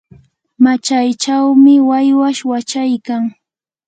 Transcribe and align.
machaychawmi 0.63 1.73
waywash 1.89 2.41
wachaykan. 2.49 3.23